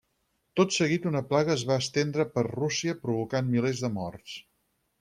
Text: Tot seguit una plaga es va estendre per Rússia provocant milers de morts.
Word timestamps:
Tot 0.59 0.71
seguit 0.77 1.05
una 1.09 1.21
plaga 1.33 1.53
es 1.57 1.65
va 1.73 1.77
estendre 1.83 2.27
per 2.37 2.45
Rússia 2.47 2.99
provocant 3.05 3.55
milers 3.57 3.87
de 3.87 3.93
morts. 4.01 4.39